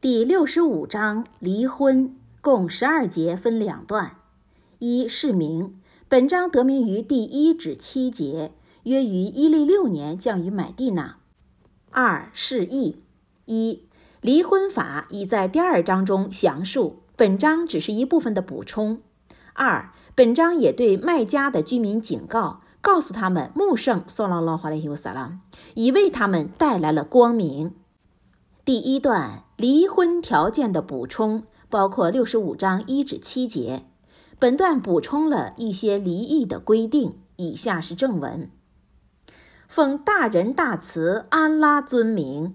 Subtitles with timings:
[0.00, 4.12] 第六十五章离婚，共十二节，分两段。
[4.78, 5.76] 一释名，
[6.06, 8.52] 本章得名于第一至七节，
[8.84, 11.16] 约于伊利六年降于买地那。
[11.90, 13.02] 二释义，
[13.46, 13.88] 一
[14.20, 19.00] 离婚法已在第二章中详述，本章只是一部分的补充。
[19.54, 25.40] 二本章也对卖家的居民警告，告诉他们穆圣娑罗罗华雷尤萨拉
[25.74, 27.74] 已为他们带来了光明。
[28.64, 33.86] 第一段离婚条件的补充包括六十五章一至七节。
[34.38, 37.18] 本段补充了一些离异的规定。
[37.34, 38.50] 以下是正文：
[39.68, 42.54] 奉大仁大慈安拉尊名，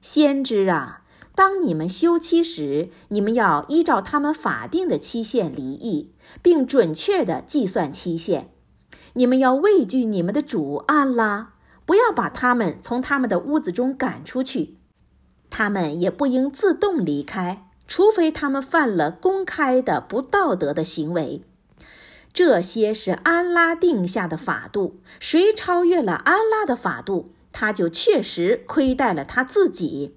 [0.00, 1.02] 先知啊，
[1.34, 6.12] 当你们休妻时，你们要依照他们法定的期限离异，
[6.42, 8.50] 并准确地计算期限。
[9.14, 11.54] 你们要畏惧你们的主安拉，
[11.86, 14.79] 不要把他们从他们的屋子中赶出去。
[15.50, 21.42] 他们也不应自动离开，除非他们犯了公开的不道德的行为。
[22.32, 30.14] 这些是安拉定下的法度，谁超越了安拉的法度，他就确实亏待了他自己。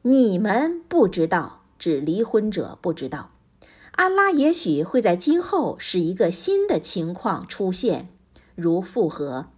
[0.00, 3.30] 你们不知道，指离婚者不知道，
[3.92, 8.08] 安拉也许会在今后使一个新的情况出现，
[8.54, 9.48] 如复合。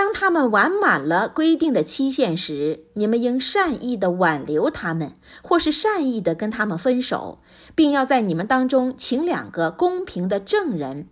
[0.00, 7.40] 当他们完满了规定的期限时，你们应善意地挽留他们，或是善意地跟他们分手，
[7.74, 11.06] 并要在你们当中请两个公平的证人，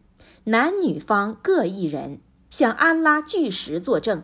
[0.44, 4.22] 男女方各一人，向安拉据实作证。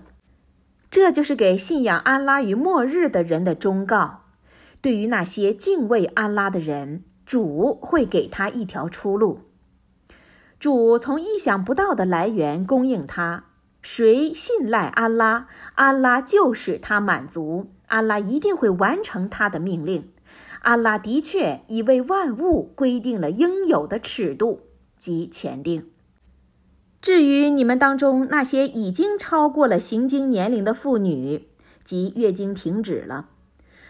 [0.91, 4.23] 这就是给信仰安拉与末日的人的忠告。
[4.81, 9.41] 对于那些敬畏安拉的人，主会给他一条出路。
[10.59, 13.45] 主从意想不到的来源供应他。
[13.85, 17.71] 谁信赖安拉，安拉就使他满足。
[17.89, 20.11] 安拉一定会完成他的命令。
[20.63, 24.63] 安拉的确已为万物规定了应有的尺度
[24.99, 25.91] 及前定。
[27.03, 31.47] 至于你们当中那些已经超过了行经年龄的妇女，
[31.85, 33.29] 即月经停止了，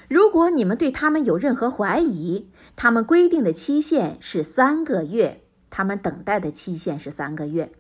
[0.09, 7.71] 如果你们对他们有任何怀疑，他们规定的期限是三个月，他们等待的期限是三个月。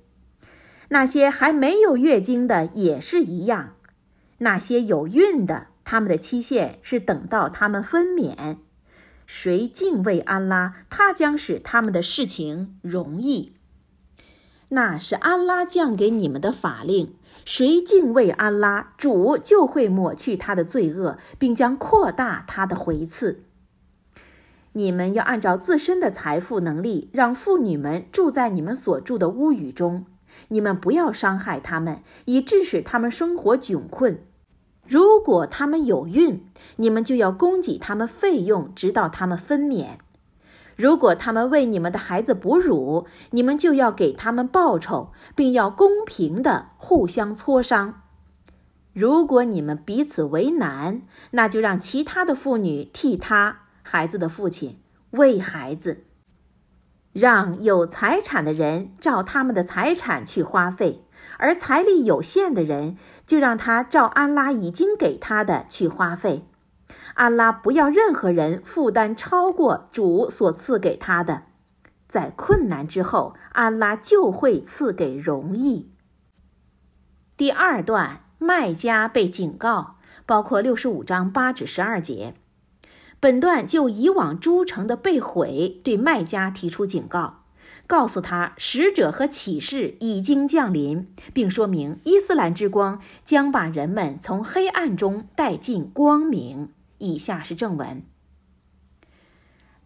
[0.88, 3.74] 那些还没有月经的也是一样，
[4.38, 8.58] 那些有孕的，他们的期限是等到他们分娩。
[9.26, 13.54] 谁敬畏安拉，他将使他们的事情容易。
[14.68, 17.14] 那是安拉降给你们的法令。
[17.44, 23.44] 谁敬畏安拉，主就会抹去他的罪恶，并将扩大他的回赐。
[24.72, 30.06] 你们要按照自身的财富能力，让妇女们住在你们所住的屋宇中。
[30.48, 34.20] 你们不要伤害他们，以致使他们生活窘困。
[34.86, 36.46] 如果他们有孕，
[36.76, 39.98] 你们就要供给他们费用，直到他们分娩。
[40.76, 48.02] 如果他们为你们的孩子哺乳，你们就要给他们报酬，并要公平地互相磋商。
[48.92, 54.78] 如果你们彼此为难，那就让其他的妇女替他孩子的父亲
[55.10, 56.04] 喂孩子。
[57.14, 61.04] 让有财产的人照他们的财产去花费，
[61.38, 66.44] 而财力有限的人就让他照安拉已经给他的去花费。
[67.14, 71.44] 安拉不要任何人负担超过主所赐给他的。
[72.08, 75.92] 在困难之后，安拉就会赐给容易。
[77.36, 82.34] 第二段，麦加被警告，包括六十五章八至十二节。
[83.24, 87.44] 本段就以往诸城的被毁对卖家提出警告，
[87.86, 96.68] 告诉他使者和启示已经降临，并说明伊斯兰之光将把人们从黑暗中带进光明。
[96.98, 98.02] 以下是正文：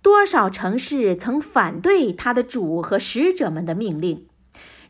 [0.02, 4.26] 多少城市曾反对他的主和使者们的命令，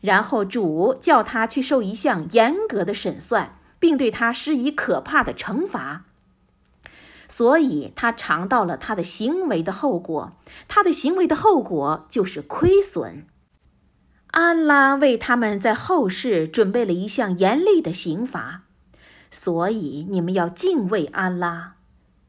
[0.01, 6.05] 然后主叫他去受一项严格的审算，并对他施以可怕的惩罚。
[7.29, 10.33] 所以他尝到了他的行为的后果，
[10.67, 13.27] 他的行为的后果就是亏损。
[14.31, 18.63] 安拉为他们在后世准备了一项严厉的刑罚，
[19.31, 21.75] 所以你们要敬畏安拉。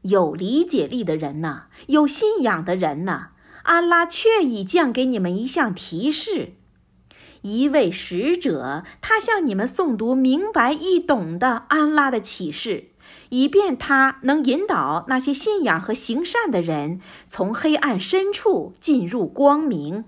[0.03, 3.29] 有理解力的人呐，有信仰的人呐，
[3.63, 6.53] 安拉确已降给你们一项提示，
[7.41, 12.90] 一位使者，他向你们诵读明白易懂的安拉的启示。
[13.31, 16.99] 以便他能引导那些信仰和行善的人
[17.29, 20.03] 从黑暗深处进入光明，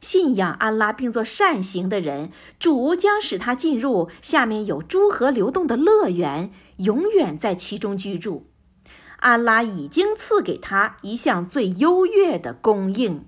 [0.00, 8.48] 信仰安拉并做善行的人，主将使他进入下面有诸河流动的乐园，永远在其中居住。
[9.20, 13.24] 安拉已经赐给他一项最优越的供应。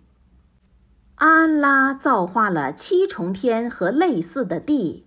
[1.14, 5.05] 安拉造化了七重天和类似的地，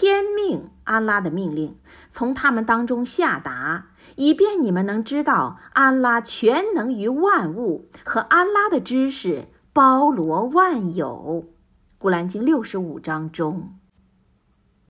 [0.00, 1.76] 天命安拉的命令
[2.08, 11.48] 从他们当中下达，以便你们能知道安拉全能于万物和安拉的知识包罗万有。
[11.98, 13.77] 古兰经六十五章中。